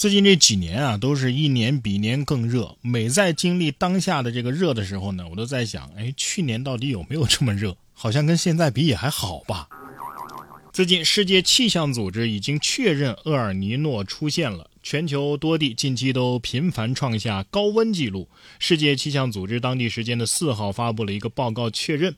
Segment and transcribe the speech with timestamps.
[0.00, 2.74] 最近这几年啊，都是一年比一年更热。
[2.80, 7.76] 每在经历当下的这个热的时候呢，我都在想，哎，去年到底有没有这么热？
[7.92, 9.68] 好像跟现在比也还好吧。
[10.72, 18.26] 最近，世界气象组织已经确认厄尔尼诺出现了，全球多地近期都频繁创下高温记录。
[18.58, 22.16] 世界气象组织当地时间的四号发布了一个报告，确认。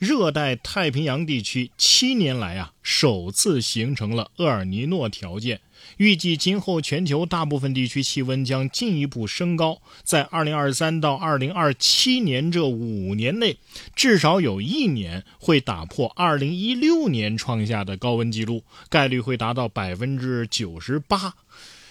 [0.00, 5.60] 热带太平洋地区七年来啊，首次形成了厄尔尼诺条件。
[5.98, 13.58] 预计今后全球大部分地区气温将进一步升高，在2023到2027年这五年内，
[13.94, 21.34] 至少有一年会打破2016年创下的高温记录，概率会达到百分之九十八。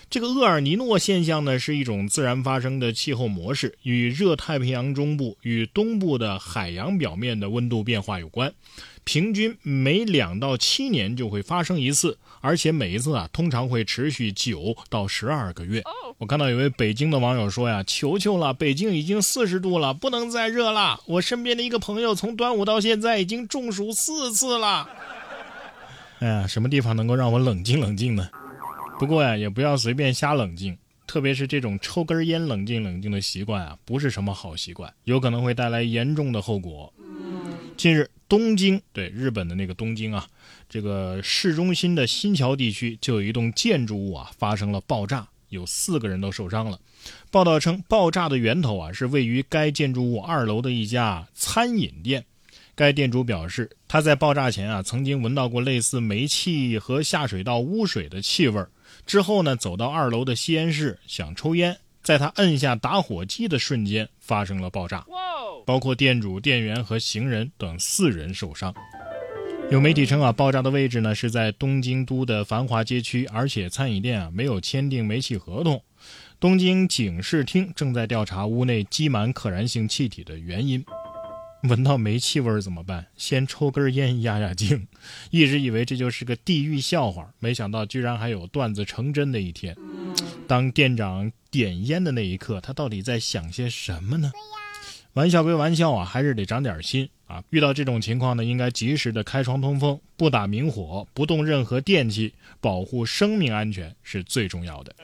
[0.10, 8.52] 这个厄尔尼诺现象呢，是一种自然发生的气候模式，与热太平洋中部与东部的海洋表面的温度变化有关。
[9.04, 15.84] 平均每两到七年就会发生一次，而且每一次啊，通常会持续九到十二个月。
[16.18, 24.90] 我看到有位北京的网友说呀：“求求了，北京已经四十度了，不能再热了。”我身边的一个朋友从端午到现在已经中暑四次了。
[26.18, 28.28] 哎呀，什么地方能够让我冷静冷静呢？
[29.00, 36.94] 不过呀，也不要随便瞎冷静，特别是这种抽根烟冷静冷静的习惯啊，不是什么好习惯，有可能会带来严重的后果。
[37.78, 40.28] 近日，东京对日本的那个东京啊，
[40.68, 46.78] 这个市中心的新桥地区就有一栋建筑物啊发生了爆炸，有四个人都受伤了。
[47.32, 52.26] 报道称，爆炸的源头啊是位于该建筑物二楼的一家餐饮店。
[52.76, 58.70] 该店主表示，他在爆炸前啊曾经闻到过类似煤气和下水道污水的气味儿。
[59.06, 65.06] 之后呢，走到二楼的吸烟室想抽烟，在他摁下打火机的瞬间发生了爆炸，
[65.66, 68.74] 包括店主、店员和行人等四人受伤。
[69.72, 75.80] 有媒体称啊，爆炸的位置呢是在东京都的繁华街区，而且餐饮店啊没有签订煤气合同。
[76.40, 80.84] 东京警视厅正在调查屋内积满可燃性气体的原因。
[81.64, 83.06] 闻到煤气味怎么办？
[83.18, 84.88] 先抽根烟压压惊。
[85.30, 89.76] 一直以为这就是个地狱笑话，没想到居然还有段子成真的一天。
[90.48, 94.32] 当店长点烟的那一刻，他到底在想些什么呢？
[95.14, 97.44] 玩笑归玩笑啊，还是得长点心 啊！
[97.50, 104.96] 遇到这种情况呢，应该及时的开窗通风，不打明火，不动任何电器，保护生命安全是最重要的。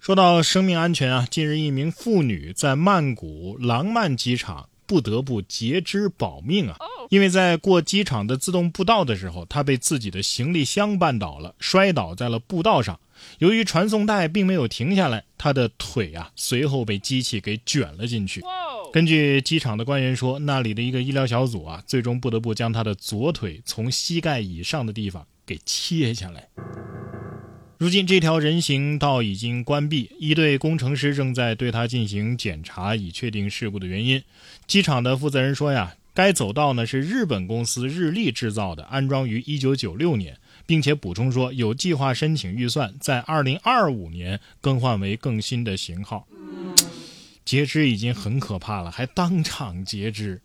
[0.00, 4.68] 说到生命安全啊，近日一名妇女在曼谷廊曼机场。
[4.92, 6.76] 不得不截肢保命啊！
[7.08, 13.00] 因为在过机场的自动步道的时候，他被自己的行李箱绊倒了，摔倒在了步道上。
[13.38, 18.42] 由于传送带并没有停下来，他的腿啊随后被机器给卷了进去。
[18.92, 26.46] 根据机场的官员说，那里的一个医疗小组啊，最终不得不将他的左腿从膝盖以上的地方给切下来。
[27.82, 34.22] 如今这条人行道已经关闭，一队工程师正在对它进行检查，以确定事故的原因。
[34.68, 46.28] 机场的负责人说：“呀，该走道呢是日本公司日立制造的，安装于1996年，并且补充说有计划申请预算，在2025年更换为更新的型号。”
[47.44, 50.40] 截肢已经很可怕了，还当场截肢，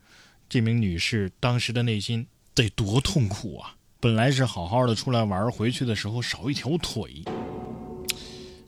[0.50, 3.76] 这名女士当时的内心得多痛苦啊！
[4.00, 7.24] 本来是好好的出来玩，回去的时候少一条腿，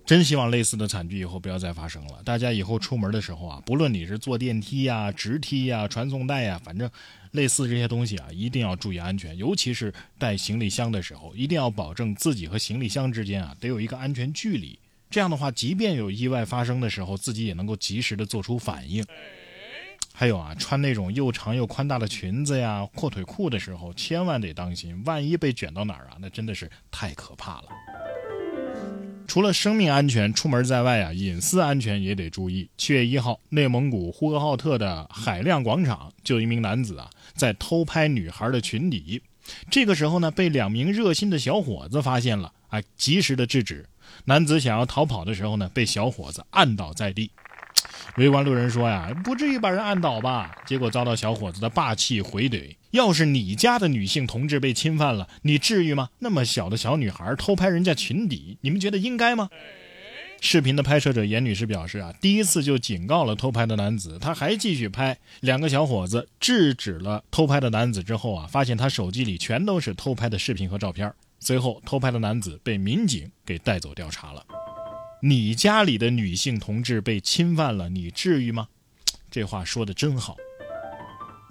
[0.04, 2.20] 真希望类似的惨剧以后不要再发生了。
[2.26, 6.90] 大家以后出门的时候啊，不论你是坐电梯呀、直梯呀、传送带呀，反正
[7.34, 9.38] 类似这些东西啊，一定要注意安全。
[9.38, 14.80] 尤其是带行李箱的时候，一定要保证自己和行李箱之间啊得有一个安全距离。
[15.12, 19.06] 这样的话，即便有意外发生的时候，自己也能够及时的做出反应。
[20.20, 27.70] 还有啊，穿那种又长又宽大的裙子呀、阔腿裤的时候，千万得当心，万一被卷到哪儿啊，那真的是太可怕了。
[29.26, 32.70] 除了生命安全，出门在外啊，隐私安全也得注意。
[32.76, 39.22] 七月一号，内蒙古呼和浩特的海亮广场，就一名男子啊，在偷拍女孩的裙底，
[39.72, 43.88] 这个时候呢，被两名热心的小伙子发现了，啊，及时的制止。
[44.26, 47.32] 男子想要逃跑的时候呢，被小伙子按倒在地。
[48.20, 50.54] 围观路人说呀，不至于把人按倒吧？
[50.66, 56.10] 结果遭到小伙子的霸气回怼：“要是你家的女性同志被侵犯了，你至于吗？
[56.20, 59.48] 那么小的小女孩偷拍人家裙底，你们觉得应该吗？”
[60.42, 65.18] 视频的拍摄者严女士表示啊，第一次就警告了偷拍的男子，他还继续拍。
[65.40, 71.10] 两个小伙子制止了偷拍的男子之后啊，发现他手机里全都是偷拍的视频和照片。
[71.40, 74.44] 随后，偷拍的男子被民警给带走调查了。
[75.22, 78.70] 你家里的女性同志被侵犯了，你至于吗？
[79.30, 80.38] 这话说的真好，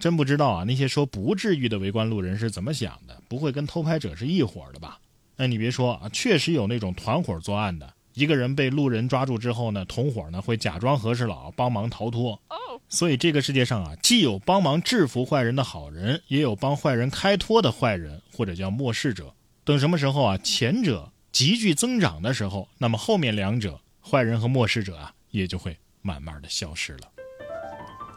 [0.00, 3.22] 真不知道啊，那些说不至于的围观路人是怎么想的？
[3.28, 4.98] 不会跟偷拍者是一伙的吧？
[5.36, 12.40] 那，你别说啊，确实有那种团伙作案的，一个人被路人抓住之后呢，同伙呢会假装和事佬帮忙逃脱。
[12.88, 19.34] 所以这个世界上啊，既有帮忙制服坏人的好人，也有帮坏人开脱的坏人，或者叫漠视者。
[19.62, 27.08] 等什么时候啊，前者急剧增长的时候，那么后面两者坏人和漠视者啊，也就会慢慢的消失了。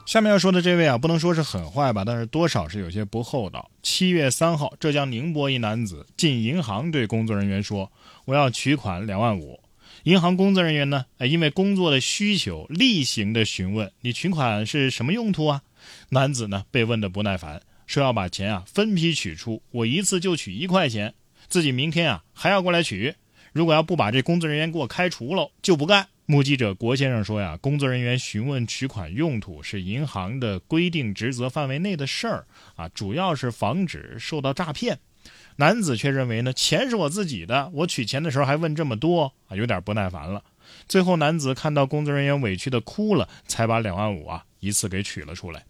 [0.05, 3.69] 下面要说的这位啊，不能说是很坏吧，但是多少是有些不厚道。
[3.83, 7.91] 七月三号，浙江宁波一男子进银行对工作人员说
[8.25, 9.61] ：“我要取款两万五。”
[10.03, 15.61] 银行工作人员呢，哎，因为工作的需求，例行的询问你取款是什么用途啊？
[16.09, 21.13] 男子呢被问的不耐烦，说要把钱啊分批取出，我一次就取一块钱，
[21.51, 23.13] 自己明天啊还要过来取。
[23.51, 26.07] 如果要不把这工作人员给我开除了，就不干。
[26.25, 34.97] 目击者郭先生说呀，工作人员询问取款用途是银行的规定职责范围内的事儿啊，主要是防止受到诈骗。
[35.57, 40.41] 男子却认为呢，钱是我自己的，我取钱的时候还问这么多啊，有点不耐烦了。
[40.87, 45.65] 最后，男子看到工作人员委屈的哭了，才把两万五啊一次给取了出来。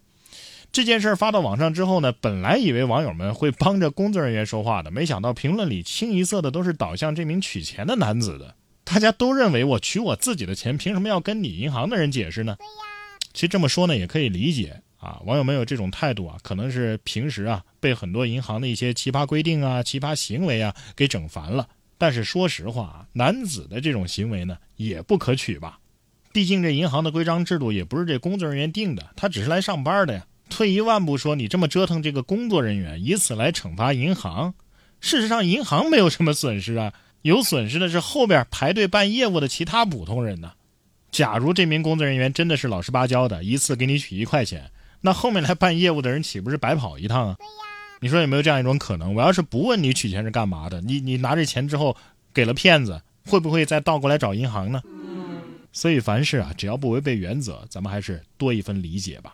[0.72, 8.56] 这件事发到网上之后呢，本来以为网友们会帮着工作人员说话的，没想到评论里清一色的都是导向这名取钱的男子的。
[8.86, 12.56] 大家都认为我取我自己的钱，凭什么要跟你银行的人解释呢？
[12.58, 12.72] 对呀，
[13.34, 14.82] 其实这么说呢也可以理解。
[14.98, 21.68] 啊，网友们有这种态度啊，可能是平时啊被很多银行的一些奇葩规定啊、奇葩行为啊给整烦了。
[21.98, 25.80] 但是说实话啊，男子的这种行为呢也不可取吧？
[26.32, 30.26] 毕竟这银行的规章制度也不是这工作人员定的，他只是来上班的呀。
[30.52, 34.54] 退一万步说，你这么折腾这个工作人员，以此来惩罚银行，
[35.00, 36.94] 事实上银行没有什么损失啊，
[37.24, 40.52] 有损失的是后边排队办业务的其他普通人呢。
[41.10, 44.70] 假如这名工作人员真的是老实巴交的，一次给你取一块钱。
[45.02, 47.36] 那后面来办业务的人岂不是白跑一趟啊？
[47.40, 47.50] 对呀，
[48.02, 49.16] 你说有没有这样一种可能？
[49.16, 51.98] 我要是不问你取钱是干嘛的，你你拿着钱之后
[52.34, 54.82] 给了骗子，会不会再倒过来找银行呢？
[55.74, 59.34] 所以凡事啊，只要不违背原则，咱们还是多一分理解吧。